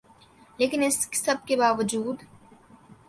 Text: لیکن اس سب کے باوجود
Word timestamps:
لیکن 0.59 0.83
اس 0.83 0.97
سب 1.15 1.45
کے 1.47 1.55
باوجود 1.55 2.23